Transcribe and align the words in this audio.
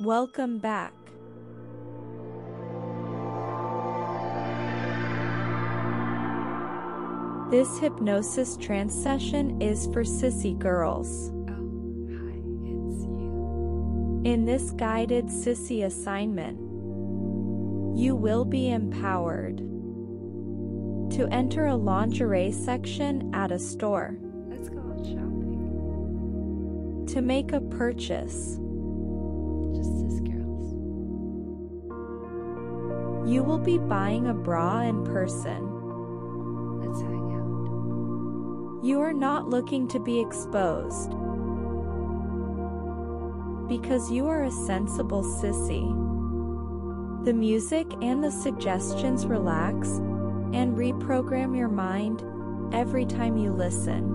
Welcome 0.00 0.58
back. 0.58 0.92
This 7.50 7.78
hypnosis 7.78 8.56
trance 8.56 8.92
session 8.92 9.62
is 9.62 9.86
for 9.86 10.02
sissy 10.02 10.58
girls. 10.58 11.30
Oh, 11.30 12.08
hi, 12.10 12.34
it's 12.64 13.04
you. 13.04 14.22
In 14.24 14.44
this 14.44 14.72
guided 14.72 15.26
sissy 15.26 15.84
assignment, 15.84 16.58
you 17.96 18.16
will 18.16 18.44
be 18.44 18.72
empowered 18.72 19.58
to 21.12 21.28
enter 21.30 21.66
a 21.66 21.76
lingerie 21.76 22.50
section 22.50 23.32
at 23.32 23.52
a 23.52 23.58
store, 23.60 24.18
Let's 24.48 24.68
go 24.68 24.80
out 24.80 25.06
shopping. 25.06 27.06
to 27.10 27.22
make 27.22 27.52
a 27.52 27.60
purchase. 27.60 28.58
You 33.26 33.42
will 33.42 33.58
be 33.58 33.78
buying 33.78 34.26
a 34.26 34.34
bra 34.34 34.82
in 34.82 35.04
person. 35.04 35.70
Let's 36.80 37.00
hang 37.00 37.32
out. 37.32 38.84
You 38.84 39.00
are 39.00 39.14
not 39.14 39.48
looking 39.48 39.88
to 39.88 39.98
be 39.98 40.20
exposed 40.20 41.10
because 43.68 44.10
you 44.10 44.26
are 44.26 44.44
a 44.44 44.50
sensible 44.50 45.22
sissy. 45.22 45.84
The 47.24 47.32
music 47.32 47.86
and 48.02 48.22
the 48.22 48.30
suggestions 48.30 49.24
relax 49.24 49.88
and 50.52 50.76
reprogram 50.76 51.56
your 51.56 51.68
mind 51.68 52.22
every 52.74 53.06
time 53.06 53.38
you 53.38 53.52
listen. 53.52 54.10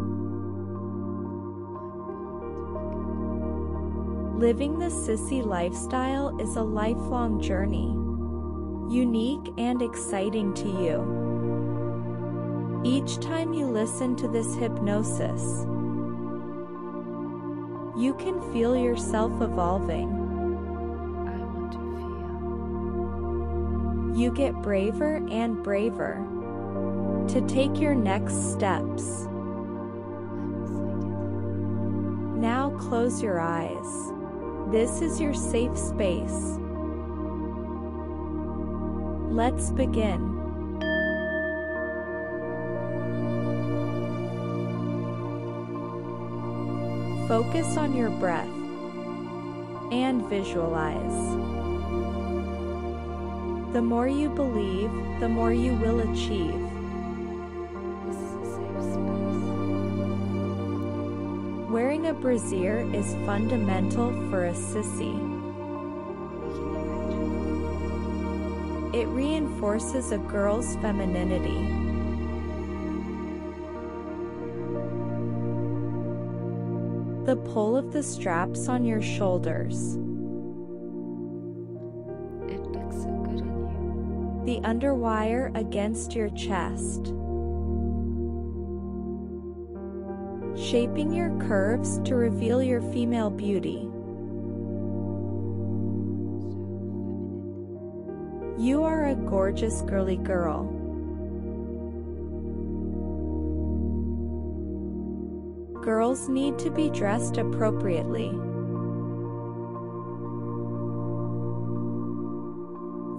Living 4.38 4.78
the 4.78 4.86
sissy 4.86 5.44
lifestyle 5.44 6.40
is 6.40 6.56
a 6.56 6.62
lifelong 6.62 7.42
journey, 7.42 7.94
unique 8.90 9.54
and 9.58 9.82
exciting 9.82 10.54
to 10.56 10.68
you. 10.68 11.04
Each 12.84 13.20
time 13.20 13.54
you 13.54 13.68
listen 13.68 14.16
to 14.16 14.28
this 14.28 14.56
hypnosis, 14.56 15.66
you 17.98 18.16
can 18.18 18.42
feel 18.52 18.76
yourself 18.76 19.42
evolving. 19.42 20.10
I 21.28 21.38
want 21.54 21.72
to 21.74 21.80
feel. 24.14 24.20
You 24.20 24.32
get 24.32 24.54
braver 24.62 25.18
and 25.30 25.62
braver 25.64 26.26
to 27.28 27.42
take 27.48 27.80
your 27.80 27.94
next 27.94 28.54
steps. 28.54 29.28
I'm 29.28 30.64
excited. 30.64 32.40
Now 32.42 32.72
close 32.80 33.22
your 33.22 33.40
eyes. 33.40 34.14
This 34.72 35.02
is 35.02 35.20
your 35.22 35.34
safe 35.34 35.78
space. 35.78 36.58
Let's 39.30 39.70
begin. 39.70 40.38
Focus 47.28 47.78
on 47.78 47.96
your 47.96 48.10
breath 48.10 48.50
and 49.92 50.28
visualize. 50.28 51.36
The 53.72 53.84
more 53.84 54.08
you 54.08 54.30
believe, 54.30 54.90
the 55.20 55.30
more 55.30 55.54
you 55.54 55.76
will 55.76 56.00
achieve. 56.00 56.60
This 58.08 58.18
is 58.18 58.34
a 58.34 58.46
safe 58.56 58.82
space. 58.94 59.30
Wearing 61.70 62.08
a 62.08 62.14
brassiere 62.14 62.80
is 62.96 63.14
fundamental 63.28 64.12
for 64.32 64.46
a 64.46 64.54
sissy. 64.54 65.39
It 69.00 69.08
reinforces 69.08 70.12
a 70.12 70.18
girl's 70.18 70.76
femininity. 70.82 71.48
The 77.26 77.38
pull 77.38 77.78
of 77.78 77.94
the 77.94 78.04
straps 78.04 78.68
on 78.68 78.84
your 78.84 79.02
shoulders, 79.02 79.96
It 82.50 82.62
looks 82.74 82.98
so 82.98 83.24
good 83.24 83.40
on 83.40 84.44
you. 84.46 84.46
the 84.46 84.68
underwire 84.68 85.58
against 85.58 86.14
your 86.14 86.28
chest, 86.32 87.14
shaping 90.62 91.14
your 91.14 91.30
curves 91.48 92.00
to 92.00 92.16
reveal 92.16 92.62
your 92.62 92.82
female 92.82 93.30
beauty. 93.30 93.90
You. 98.60 98.78
So 98.78 98.84
feminine. 98.84 98.84
You 98.84 98.84
are 98.84 99.06
a 99.06 99.16
gorgeous 99.16 99.82
girly 99.84 100.18
girl. 100.18 100.76
Girls 105.84 106.30
need 106.30 106.60
to 106.60 106.72
be 106.72 106.90
dressed 106.90 107.38
appropriately. 107.38 108.32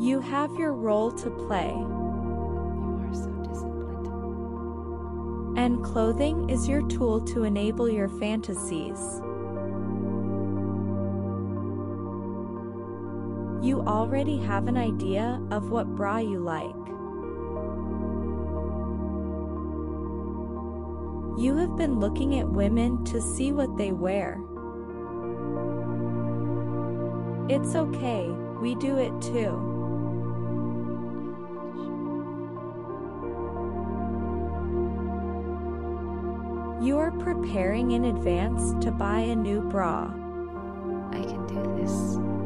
You 0.01 0.21
have 0.21 0.55
your 0.57 0.73
role 0.73 1.13
to 1.13 1.31
play, 1.31 1.73
You 1.77 3.01
are 3.03 3.15
so 3.15 3.31
disciplined. 3.49 4.09
and 5.59 5.83
clothing 5.85 6.51
is 6.51 6.69
your 6.69 6.87
tool 6.89 7.21
to 7.27 7.45
enable 7.45 7.89
your 7.89 8.09
fantasies. 8.09 9.23
You 13.63 13.83
already 13.87 14.39
have 14.39 14.69
an 14.69 14.79
idea 14.79 15.39
of 15.51 15.71
what 15.71 15.95
bra 15.95 16.17
you 16.17 16.39
like. 16.39 16.75
You 21.39 21.57
have 21.57 21.77
been 21.77 22.01
looking 22.01 22.39
at 22.39 22.49
women 22.49 23.05
to 23.05 23.21
see 23.21 23.53
what 23.53 23.77
they 23.77 23.93
wear. 23.93 24.41
It's 27.51 27.75
okay, 27.75 28.29
we 28.61 28.75
do 28.77 28.97
it 28.97 29.13
too. 29.21 29.67
You 36.83 36.97
are 36.97 37.11
preparing 37.11 37.91
in 37.91 38.05
advance 38.05 38.73
to 38.83 38.91
buy 38.91 39.21
a 39.21 39.37
new 39.37 39.61
bra. 39.61 40.05
I 41.11 41.23
can 41.25 41.47
do 41.47 41.63
this. 41.77 42.40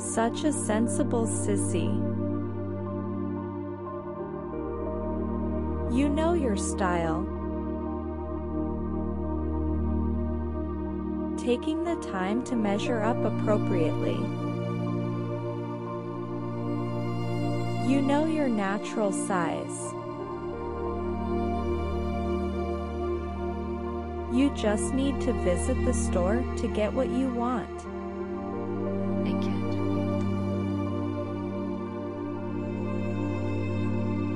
Such 0.00 0.44
a 0.44 0.52
sensible 0.52 1.26
sissy. 1.26 1.94
You 5.94 6.08
know 6.08 6.32
your 6.32 6.56
style. 6.56 7.22
Taking 11.38 11.84
the 11.84 11.96
time 12.10 12.42
to 12.44 12.56
measure 12.56 13.02
up 13.02 13.22
appropriately. 13.22 14.16
You 17.86 18.00
know 18.00 18.24
your 18.24 18.48
natural 18.48 19.12
size. 19.12 19.92
You 24.34 24.50
just 24.56 24.94
need 24.94 25.20
to 25.20 25.34
visit 25.44 25.76
the 25.84 25.92
store 25.92 26.42
to 26.56 26.68
get 26.68 26.90
what 26.90 27.10
you 27.10 27.28
want. 27.28 27.68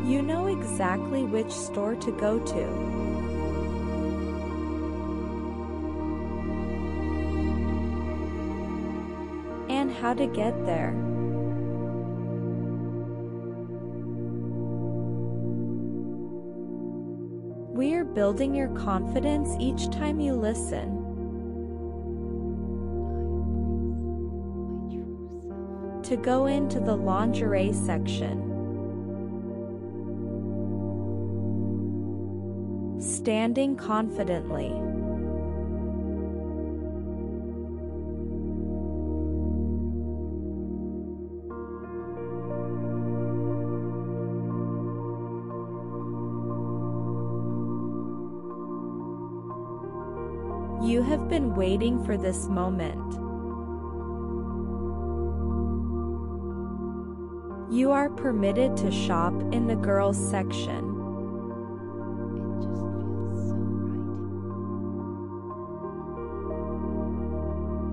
You 0.05 0.21
know 0.21 0.49
exactly 0.49 1.25
which 1.25 1.51
store 1.51 1.95
to 1.95 2.13
go 2.13 2.39
to. 2.39 2.65
And 9.73 9.91
how 9.91 10.13
to 10.13 10.27
get 10.27 10.67
there. 10.67 10.93
We 17.73 17.95
are 17.95 18.05
building 18.05 18.55
your 18.55 18.69
confidence 18.69 19.57
each 19.59 19.91
time 19.91 20.21
you 20.21 20.35
listen. 20.35 21.01
To 26.03 26.17
go 26.19 26.45
into 26.45 26.79
the 26.79 26.95
lingerie 26.95 27.73
section. 27.73 28.54
standing 33.25 33.75
confidently. 33.75 34.67
You 50.87 51.01
have 51.01 51.31
been 51.31 51.55
waiting 51.55 52.05
for 52.05 52.19
this 52.19 52.47
moment. 52.49 53.15
You 57.73 57.91
are 57.91 58.11
permitted 58.11 58.77
to 58.77 58.91
shop 58.91 59.33
in 59.51 59.67
the 59.67 59.77
girls 59.77 60.19
section. 60.31 60.94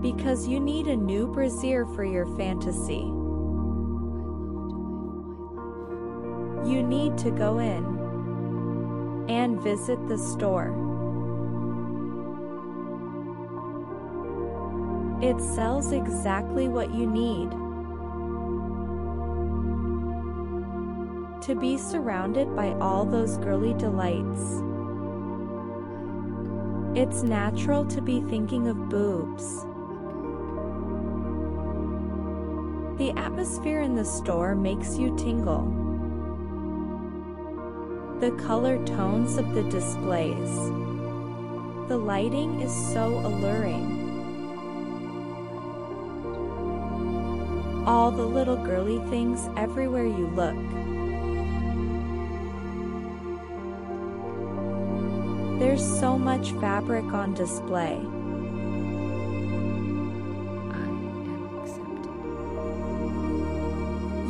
Because 0.02 0.48
you 0.48 0.60
need 0.60 0.88
a 0.88 0.96
new 0.96 1.28
brassiere 1.28 1.86
for 1.86 2.04
your 2.04 2.26
fantasy. 2.36 3.06
You 6.68 6.84
need 6.84 7.18
to 7.20 7.32
go 7.32 7.60
in 7.60 8.02
and 9.30 9.62
visit 9.62 10.08
the 10.08 10.18
store. 10.18 10.70
It 15.22 15.40
sells 15.40 15.92
exactly 15.92 16.68
what 16.68 16.94
you 16.94 17.06
need. 17.06 17.52
To 21.46 21.56
be 21.56 21.78
surrounded 21.78 22.56
by 22.56 22.74
all 22.80 23.06
those 23.06 23.38
girly 23.38 23.76
delights. 23.76 24.64
It's 26.96 27.22
natural 27.24 27.86
to 27.86 28.02
be 28.02 28.22
thinking 28.22 28.68
of 28.68 28.90
boobs. 28.90 29.66
The 33.02 33.18
atmosphere 33.18 33.82
in 33.82 33.96
the 33.96 34.06
store 34.06 34.54
makes 34.54 34.96
you 34.96 35.18
tingle. 35.18 35.64
The 38.20 38.30
color 38.34 38.78
tones 38.86 39.38
of 39.38 39.56
the 39.56 39.64
displays. 39.64 40.56
The 41.88 41.98
lighting 41.98 42.62
is 42.62 42.72
so 42.94 43.08
alluring. 43.26 43.88
All 47.88 48.12
the 48.12 48.24
little 48.24 48.58
girly 48.58 49.00
things 49.10 49.50
everywhere 49.58 50.06
you 50.06 50.28
look. 50.36 50.56
There's 55.60 55.84
so 56.00 56.20
much 56.20 56.52
fabric 56.52 57.06
on 57.06 57.34
display. 57.34 58.00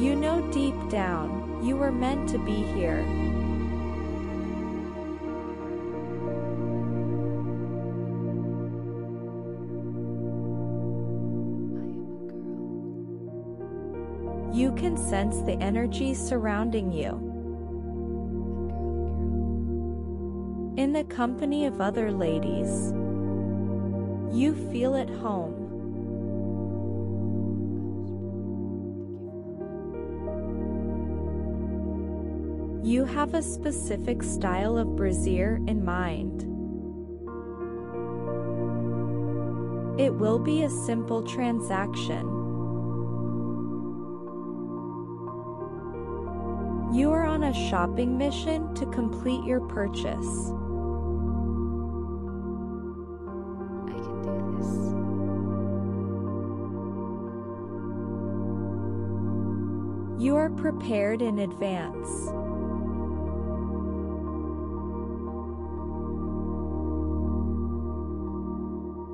You 0.02 0.16
know 0.16 0.42
deep 0.52 0.74
down, 0.90 1.64
you 1.64 1.78
were 1.78 1.92
meant 1.92 2.28
to 2.30 2.40
be 2.40 2.56
here. 2.56 3.06
You 14.52 14.74
can 14.76 14.98
sense 14.98 15.38
the 15.42 15.54
energy 15.62 16.16
surrounding 16.16 16.92
you. 16.92 17.12
In 20.78 20.94
the 20.94 21.04
company 21.04 21.68
of 21.68 21.80
other 21.80 22.12
ladies, 22.12 22.92
you 24.36 24.56
feel 24.72 24.96
at 24.96 25.12
home. 25.12 25.61
You 32.84 33.06
have 33.06 33.36
a 33.36 33.44
specific 33.44 34.24
style 34.24 34.76
of 34.76 34.96
brassiere 34.96 35.60
in 35.68 35.86
mind. 35.86 36.42
It 40.00 40.12
will 40.12 40.40
be 40.40 40.64
a 40.64 40.70
simple 40.70 41.22
transaction. 41.22 42.26
You 46.92 47.12
are 47.12 47.24
on 47.24 47.44
a 47.44 47.54
shopping 47.70 48.18
mission 48.18 48.74
to 48.74 48.88
complete 48.88 49.44
your 49.46 49.60
purchase. 49.60 50.52
I 53.86 53.94
can 53.94 54.22
do 54.24 54.58
this. 54.58 54.72
You 60.26 60.36
are 60.36 60.50
prepared 60.50 61.22
in 61.22 61.38
advance. 61.38 62.32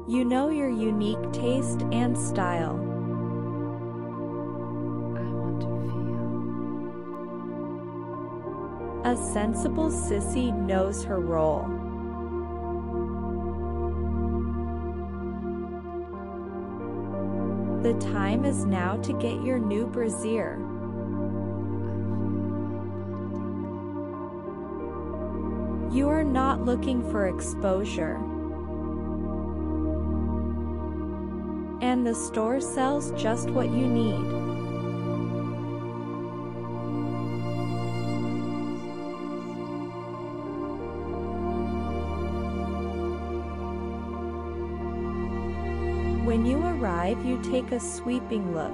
You 0.10 0.24
know 0.24 0.48
your 0.48 0.70
unique 0.70 1.34
taste 1.34 1.82
and 1.92 2.18
style. 2.18 2.78
I 5.18 5.22
want 5.36 5.60
to 5.60 5.68
feel. 9.04 9.12
A 9.12 9.18
sensible 9.34 9.90
sissy 9.90 10.58
knows 10.58 11.04
her 11.04 11.20
role. 11.20 11.68
The 17.84 17.96
time 18.00 18.46
is 18.46 18.64
now 18.64 18.96
to 19.02 19.12
get 19.12 19.44
your 19.44 19.60
new 19.60 19.88
brassiere. 19.88 20.54
I 20.54 20.58
feel 20.58 20.70
my 20.70 21.10
body 25.82 25.98
You 25.98 26.08
are 26.08 26.24
not 26.24 26.64
looking 26.64 27.04
for 27.12 27.28
exposure. 27.28 28.37
And 31.80 32.06
the 32.06 32.16
store 32.16 32.60
sells 32.60 33.12
just 33.12 33.50
what 33.50 33.70
you 33.70 33.88
need. 33.88 34.48
When 46.26 46.46
you 46.46 46.58
arrive, 46.58 47.26
you 47.26 47.42
take 47.42 47.72
a 47.72 47.80
sweeping 47.80 48.54
look. 48.54 48.74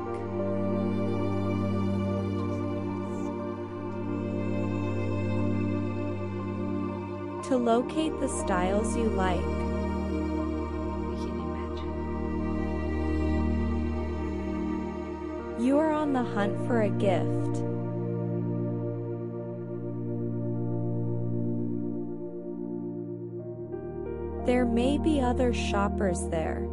To 7.49 7.57
locate 7.57 8.19
the 8.19 8.27
styles 8.27 8.97
you 8.97 9.03
like, 9.03 9.62
you 15.63 15.79
are 15.79 15.93
on 15.93 16.11
the 16.11 16.21
hunt 16.21 16.57
for 16.67 16.81
a 16.81 16.89
gift. 16.89 17.63
There 24.45 24.65
may 24.65 24.97
be 24.97 25.21
other 25.21 25.53
shoppers 25.53 26.27
there. 26.27 26.67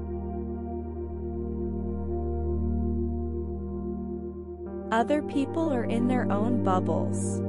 Other 4.91 5.23
people 5.23 5.73
are 5.73 5.85
in 5.85 6.09
their 6.09 6.31
own 6.33 6.65
bubbles. 6.65 7.41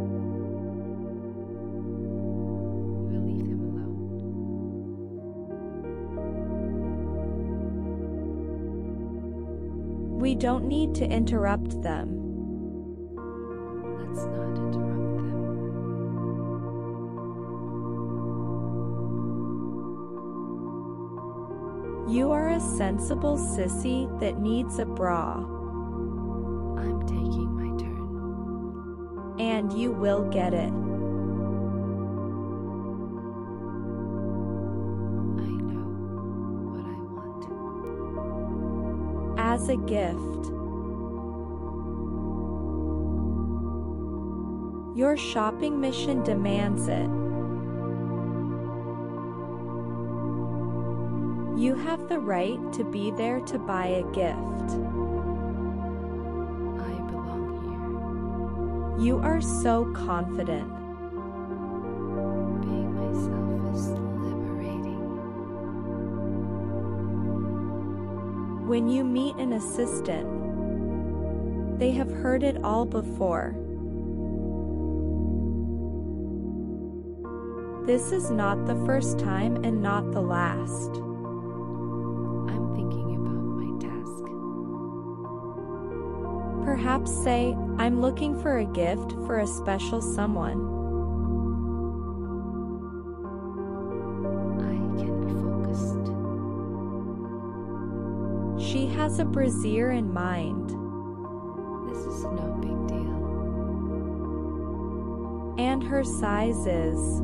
We 10.32 10.36
don't 10.36 10.66
need 10.66 10.96
to 10.96 11.06
interrupt 11.06 11.82
them. 11.82 12.08
Let's 14.00 14.24
not 14.28 14.56
interrupt 14.56 15.18
them. 15.18 15.36
You 22.08 22.32
are 22.32 22.52
a 22.52 22.62
sensible 22.62 23.36
sissy 23.36 24.08
that 24.22 24.40
needs 24.40 24.80
a 24.80 24.86
bra, 24.86 25.34
I'm 26.78 27.02
taking 27.08 27.54
my 27.54 27.78
turn. 27.78 29.36
and 29.38 29.74
you 29.74 29.92
will 29.92 30.30
get 30.30 30.54
it. 30.54 30.91
As 39.62 39.70
a 39.70 39.78
gift. 39.78 40.46
Your 44.98 45.16
shopping 45.18 45.80
mission 45.80 46.24
demands 46.24 46.88
it. 46.88 47.10
You 51.60 51.76
have 51.76 52.10
the 52.10 52.20
right 52.20 52.60
to 52.74 52.84
be 52.84 53.12
there 53.12 53.40
to 53.42 53.60
buy 53.60 53.86
a 53.86 54.04
gift. 54.12 54.72
I 56.80 56.94
belong 57.12 58.98
here. 58.98 59.06
You 59.06 59.20
are 59.20 59.42
so 59.42 59.86
confident. 59.94 60.81
When 68.72 68.88
you 68.88 69.04
meet 69.04 69.36
an 69.36 69.52
assistant, 69.52 70.30
They 71.78 71.92
have 71.92 72.10
heard 72.10 72.42
it 72.42 72.64
all 72.64 72.86
before. 72.86 73.54
This 77.86 78.14
is 78.14 78.32
not 78.32 78.66
the 78.66 78.76
first 78.86 79.20
time 79.20 79.66
and 79.66 79.82
not 79.82 80.14
the 80.14 80.22
last. 80.22 80.92
I'm 82.48 82.74
thinking 82.74 83.18
about 83.18 83.44
my 83.60 83.78
task. 83.78 84.24
Perhaps 86.64 87.12
say, 87.12 87.54
I'm 87.78 88.00
looking 88.00 88.42
for 88.42 88.60
a 88.60 88.66
gift 88.66 89.12
for 89.26 89.40
a 89.40 89.48
special 89.48 90.02
someone. 90.02 90.71
Has 99.02 99.18
a 99.18 99.26
brassiere 99.26 99.90
in 99.90 100.14
mind, 100.14 100.70
This 101.90 102.06
is 102.06 102.24
no 102.24 102.56
big 102.62 102.88
deal. 102.88 103.18
and 105.58 105.84
her 105.84 106.04
size 106.04 106.68
is. 106.68 107.20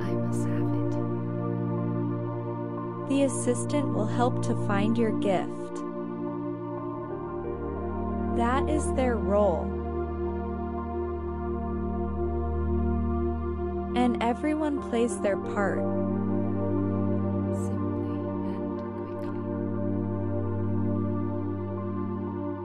I 0.00 0.12
must 0.12 0.46
have 0.46 0.72
it. 0.82 0.92
The 3.08 3.24
assistant 3.24 3.92
will 3.92 4.06
help 4.06 4.40
to 4.44 4.54
find 4.68 4.96
your 4.96 5.18
gift. 5.18 5.82
That 8.36 8.70
is 8.70 8.92
their 8.92 9.16
role. 9.16 9.64
And 13.96 14.22
everyone 14.22 14.80
plays 14.88 15.18
their 15.18 15.38
part. 15.38 15.80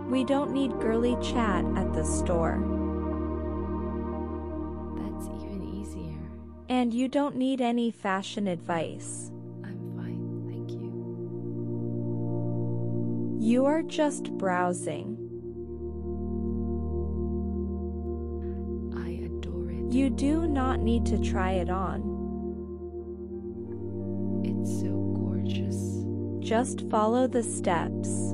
We 0.09 0.23
don't 0.23 0.51
need 0.51 0.71
girly 0.79 1.15
chat 1.21 1.63
at 1.77 1.93
the 1.93 2.03
store. 2.03 2.57
That's 4.97 5.27
even 5.27 5.61
easier. 5.61 6.17
And 6.67 6.91
you 6.91 7.07
don't 7.07 7.35
need 7.35 7.61
any 7.61 7.91
fashion 7.91 8.47
advice. 8.47 9.31
I'm 9.63 9.79
fine, 9.95 10.47
thank 10.49 10.71
you. 10.71 10.89
You 13.39 13.65
are 13.65 13.83
just 13.83 14.31
browsing. 14.31 15.15
I 18.97 19.11
adore 19.25 19.69
it. 19.69 19.93
You 19.93 20.09
do 20.09 20.47
not 20.47 20.79
need 20.79 21.05
to 21.05 21.19
try 21.19 21.51
it 21.51 21.69
on. 21.69 22.01
It's 24.43 24.71
so 24.81 25.13
gorgeous. 25.15 26.03
Just 26.39 26.89
follow 26.89 27.27
the 27.27 27.43
steps. 27.43 28.28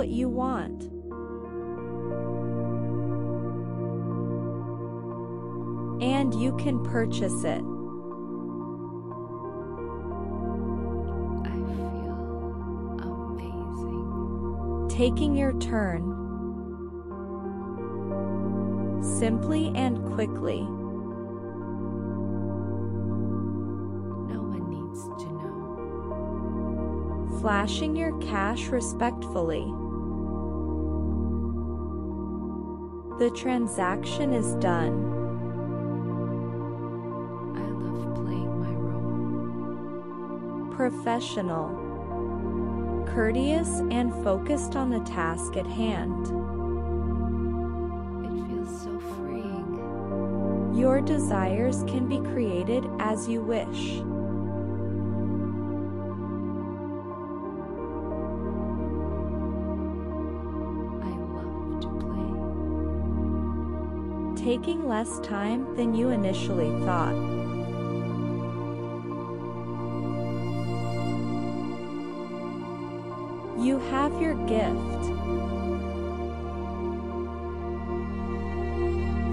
What 0.00 0.08
you 0.08 0.30
want. 0.30 0.84
And 6.02 6.32
you 6.40 6.56
can 6.56 6.82
purchase 6.82 7.44
it. 7.44 7.62
I 11.44 11.52
feel 11.76 12.16
amazing. 13.02 14.88
Taking 14.88 15.36
your 15.36 15.52
turn. 15.58 16.16
Simply 19.02 19.70
and 19.74 20.02
quickly. 20.14 20.62
No 24.32 24.40
one 24.48 24.64
needs 24.70 25.02
to 25.22 25.28
know. 25.30 27.38
Flashing 27.42 27.94
your 27.94 28.16
cash 28.20 28.68
respectfully. 28.68 29.70
The 33.20 33.30
transaction 33.32 34.32
is 34.32 34.54
done. 34.54 34.94
I 37.54 37.68
love 37.68 38.14
playing 38.14 38.58
my 38.58 38.72
role. 38.72 40.72
professional, 40.74 41.68
courteous, 43.06 43.82
and 43.90 44.10
focused 44.24 44.74
on 44.74 44.88
the 44.88 45.00
task 45.00 45.58
at 45.58 45.66
hand. 45.66 46.28
It 48.24 48.30
feels 48.48 48.82
so 48.84 48.98
freeing. 49.14 50.72
Your 50.74 51.02
desires 51.02 51.84
can 51.86 52.08
be 52.08 52.20
created 52.30 52.88
as 53.00 53.28
you 53.28 53.42
wish. 53.42 54.02
Taking 64.50 64.88
less 64.88 65.20
time 65.20 65.76
than 65.76 65.94
you 65.94 66.08
initially 66.08 66.70
thought. 66.84 67.14
You 73.64 73.78
have 73.92 74.20
your 74.20 74.34
gift. 74.48 75.04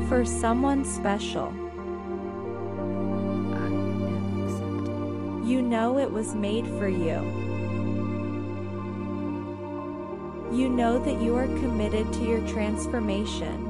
For 0.08 0.24
someone 0.24 0.86
special. 0.86 1.48
I 3.56 3.66
am 3.66 4.44
accepted. 4.46 5.50
You 5.50 5.64
know 5.64 5.98
it 5.98 6.12
was 6.12 6.36
made 6.36 6.68
for 6.68 6.88
you. 6.88 7.24
You 10.56 10.70
know 10.70 11.04
that 11.04 11.20
you 11.20 11.36
are 11.36 11.48
committed 11.48 12.14
to 12.14 12.24
your 12.24 12.48
transformation. 12.48 13.67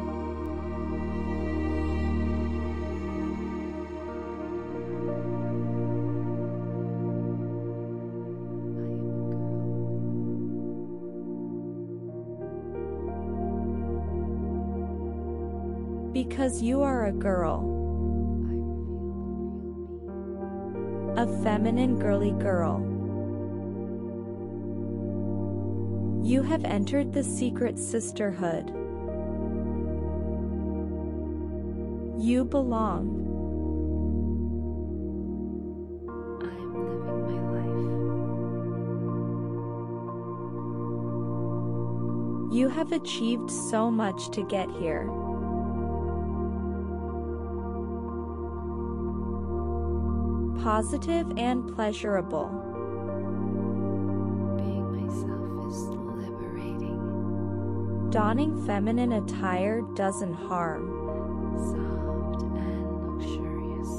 Because 16.47 16.63
you 16.63 16.81
are 16.81 17.07
a 17.07 17.11
girl, 17.11 17.59
I 18.47 18.53
reveal 18.53 19.67
the 19.97 20.07
real 20.07 21.13
me. 21.13 21.21
a 21.21 21.43
feminine 21.43 21.99
girly 21.99 22.31
girl. 22.31 22.79
You 26.25 26.43
have 26.43 26.63
entered 26.63 27.11
the 27.11 27.21
secret 27.25 27.77
sisterhood. 27.77 28.69
You 32.17 32.45
belong. 32.45 33.25
I 36.41 36.45
am 36.47 36.73
living 36.87 37.23
my 37.27 37.41
life. 42.47 42.55
You 42.55 42.69
have 42.69 42.93
achieved 42.93 43.51
so 43.51 43.91
much 43.91 44.29
to 44.29 44.43
get 44.43 44.71
here. 44.71 45.09
Positive 50.67 51.31
and 51.37 51.73
pleasurable. 51.73 52.49
Being 54.57 54.91
myself 54.91 55.65
is 55.71 55.79
liberating. 55.87 56.99
Donning 58.09 58.65
feminine 58.65 59.13
attire 59.13 59.79
doesn't 59.95 60.33
harm. 60.33 60.91
Soft 61.55 62.43
and 62.57 62.85
luxurious. 63.07 63.91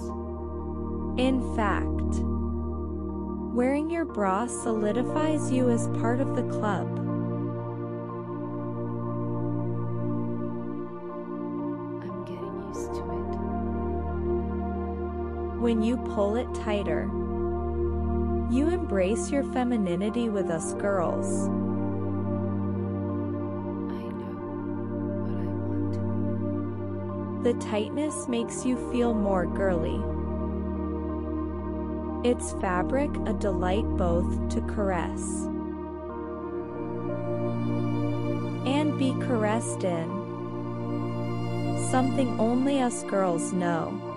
In 1.19 1.41
fact, 1.57 2.21
wearing 3.57 3.89
your 3.89 4.05
bra 4.05 4.47
solidifies 4.47 5.51
you 5.51 5.71
as 5.71 5.89
part 5.99 6.21
of 6.21 6.37
the 6.37 6.43
club. 6.59 7.08
When 15.69 15.83
you 15.83 15.99
pull 15.99 16.37
it 16.37 16.49
tighter, 16.55 17.03
you 18.51 18.69
embrace 18.71 19.31
your 19.31 19.43
femininity 19.53 20.31
with 20.31 20.49
us 20.49 20.73
girls. 20.73 21.27
I 23.91 24.01
know 24.01 24.33
what 25.21 25.37
I 25.37 25.45
want. 25.69 27.45
The 27.45 27.53
tightness 27.69 28.29
makes 28.29 28.65
you 28.65 28.79
feel 28.91 29.13
more 29.13 29.45
girly. 29.45 30.01
Its 32.27 32.53
fabric 32.63 33.11
a 33.27 33.35
delight 33.35 33.85
both 33.99 34.49
to 34.49 34.63
caress 34.63 35.21
and 38.67 38.99
be 38.99 39.13
caressed 39.21 39.85
in. 39.85 40.09
something 41.91 42.41
only 42.41 42.81
us 42.81 43.03
girls 43.03 43.53
know. 43.53 44.08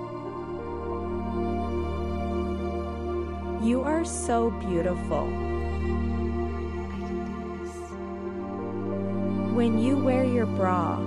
You 3.62 3.84
are 3.84 4.04
so 4.04 4.50
beautiful. 4.50 5.28
When 9.54 9.78
you 9.78 9.98
wear 9.98 10.26
your 10.26 10.48
bra, 10.48 10.98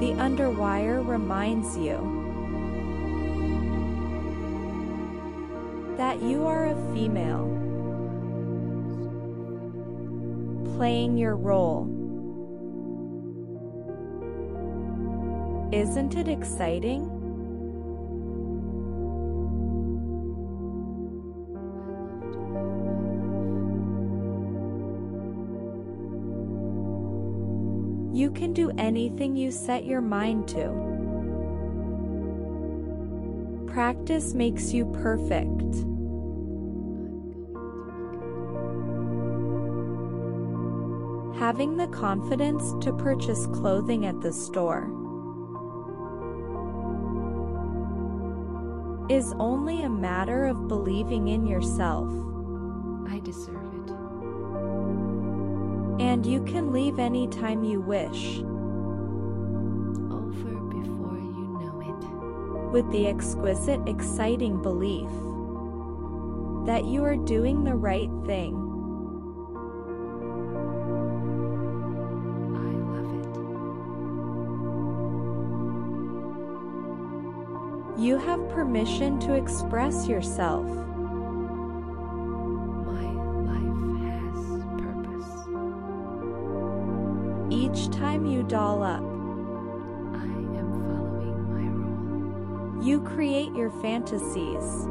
the 0.00 0.12
underwire 0.20 1.06
reminds 1.06 1.74
you 1.78 1.96
that 5.96 6.20
you 6.20 6.44
are 6.46 6.66
a 6.66 6.74
female 6.92 7.48
playing 10.76 11.16
your 11.16 11.34
role. 11.34 11.93
Isn't 15.74 16.14
it 16.14 16.28
exciting? 16.28 17.02
You 28.14 28.30
can 28.30 28.52
do 28.52 28.70
anything 28.78 29.34
you 29.34 29.50
set 29.50 29.84
your 29.84 30.00
mind 30.00 30.46
to. 30.50 30.68
Practice 33.66 34.32
makes 34.32 34.72
you 34.72 34.84
perfect. 34.92 35.74
Having 41.40 41.78
the 41.78 41.88
confidence 41.90 42.72
to 42.84 42.92
purchase 42.92 43.46
clothing 43.46 44.06
at 44.06 44.20
the 44.20 44.32
store 44.32 45.03
is 49.08 49.34
only 49.38 49.82
a 49.82 49.88
matter 49.88 50.46
of 50.46 50.66
believing 50.66 51.28
in 51.28 51.46
yourself. 51.46 52.08
I 53.08 53.20
deserve 53.20 53.56
it. 53.56 53.90
And 56.00 56.24
you 56.24 56.42
can 56.44 56.72
leave 56.72 56.98
anytime 56.98 57.64
you 57.64 57.80
wish. 57.80 58.38
Over 60.10 60.54
before 60.70 61.18
you 61.18 61.58
know 61.60 61.80
it. 61.80 62.72
with 62.72 62.90
the 62.90 63.06
exquisite, 63.06 63.80
exciting 63.86 64.60
belief 64.62 65.10
that 66.66 66.86
you 66.86 67.04
are 67.04 67.16
doing 67.16 67.62
the 67.62 67.74
right 67.74 68.10
thing. 68.24 68.63
You 78.04 78.18
have 78.18 78.50
permission 78.50 79.18
to 79.20 79.32
express 79.32 80.06
yourself. 80.06 80.66
My 82.84 83.08
life 83.48 83.78
has 84.04 84.36
purpose. 84.76 85.32
Each 87.50 87.88
time 87.96 88.26
you 88.26 88.42
doll 88.42 88.82
up, 88.82 89.00
I 89.00 90.26
am 90.58 90.68
following 90.84 91.38
my 91.48 91.66
role. 92.76 92.84
you 92.84 93.00
create 93.00 93.54
your 93.54 93.70
fantasies. 93.70 94.86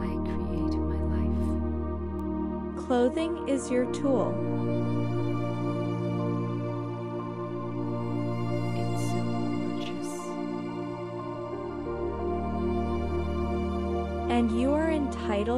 I 0.00 0.16
create 0.32 0.78
my 0.80 1.00
life. 1.12 2.86
Clothing 2.86 3.46
is 3.46 3.70
your 3.70 3.84
tool. 3.92 4.32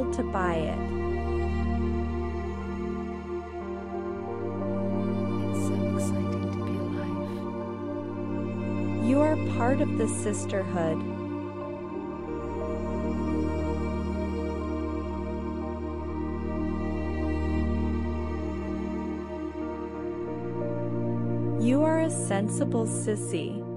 Entitled 0.01 0.13
to 0.15 0.23
buy 0.33 0.55
it. 0.55 0.79
It's 5.51 5.67
so 5.69 5.75
exciting 5.95 6.51
to 6.53 6.59
be 6.65 6.73
alive. 6.79 7.29
You 9.09 9.21
are 9.21 9.37
part 9.57 9.81
of 9.81 9.99
the 9.99 10.09
sisterhood. 10.09 10.99
You 21.63 21.83
are 21.85 22.01
a 22.01 22.11
sensible 22.11 22.87
sissy. 22.87 23.69